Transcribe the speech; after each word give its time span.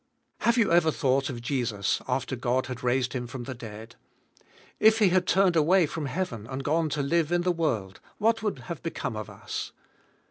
Have 0.39 0.57
you 0.57 0.71
ever 0.71 0.89
thought 0.89 1.29
of 1.29 1.43
Jesus 1.43 2.01
after 2.07 2.35
God 2.35 2.65
had 2.65 2.81
raised 2.81 3.13
Him 3.13 3.27
from 3.27 3.43
the 3.43 3.53
dead? 3.53 3.97
If 4.79 4.97
He 4.97 5.09
had 5.09 5.27
turned 5.27 5.55
away 5.55 5.85
from 5.85 6.07
heaven 6.07 6.47
and 6.47 6.63
gone 6.63 6.89
to 6.89 7.03
live 7.03 7.31
in 7.31 7.41
the 7.43 7.51
world 7.51 7.99
what 8.17 8.41
would 8.41 8.57
have 8.65 8.81
become 8.81 9.15
of 9.15 9.29
us 9.29 9.73